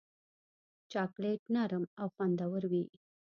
چاکلېټ 0.91 1.41
نرم 1.55 1.83
او 2.01 2.07
خوندور 2.15 2.63
وي. 2.71 2.83